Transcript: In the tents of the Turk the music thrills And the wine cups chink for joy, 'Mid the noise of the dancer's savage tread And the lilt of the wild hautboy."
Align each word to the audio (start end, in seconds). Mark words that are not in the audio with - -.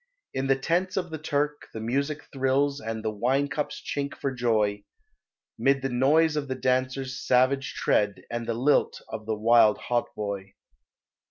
In 0.33 0.47
the 0.47 0.55
tents 0.55 0.97
of 0.97 1.11
the 1.11 1.19
Turk 1.19 1.67
the 1.75 1.79
music 1.79 2.23
thrills 2.33 2.79
And 2.81 3.05
the 3.05 3.11
wine 3.11 3.47
cups 3.47 3.79
chink 3.85 4.15
for 4.15 4.31
joy, 4.33 4.83
'Mid 5.59 5.83
the 5.83 5.89
noise 5.89 6.35
of 6.35 6.47
the 6.47 6.55
dancer's 6.55 7.19
savage 7.23 7.75
tread 7.75 8.23
And 8.31 8.47
the 8.47 8.55
lilt 8.55 8.99
of 9.09 9.27
the 9.27 9.35
wild 9.35 9.77
hautboy." 9.77 10.53